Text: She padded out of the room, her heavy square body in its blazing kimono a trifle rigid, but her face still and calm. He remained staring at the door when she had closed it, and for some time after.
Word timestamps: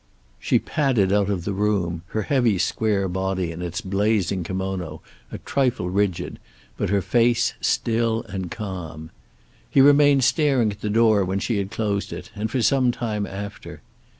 She 0.39 0.57
padded 0.57 1.13
out 1.13 1.29
of 1.29 1.43
the 1.45 1.53
room, 1.53 2.01
her 2.07 2.23
heavy 2.23 2.57
square 2.57 3.07
body 3.07 3.51
in 3.51 3.61
its 3.61 3.81
blazing 3.81 4.43
kimono 4.43 4.99
a 5.31 5.37
trifle 5.37 5.91
rigid, 5.91 6.39
but 6.75 6.89
her 6.89 7.03
face 7.03 7.53
still 7.61 8.23
and 8.27 8.49
calm. 8.49 9.11
He 9.69 9.79
remained 9.79 10.23
staring 10.23 10.71
at 10.71 10.81
the 10.81 10.89
door 10.89 11.23
when 11.23 11.37
she 11.37 11.59
had 11.59 11.69
closed 11.69 12.11
it, 12.11 12.31
and 12.33 12.49
for 12.49 12.63
some 12.63 12.91
time 12.91 13.27
after. 13.27 13.83